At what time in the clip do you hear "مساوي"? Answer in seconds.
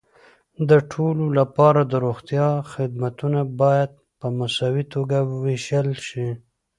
4.39-4.83